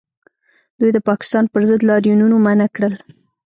دوی 0.79 0.89
د 0.93 0.99
پاکستان 1.09 1.43
پر 1.53 1.61
ضد 1.69 1.81
لاریونونه 1.89 2.35
منع 2.45 2.67
کړل 2.75 2.93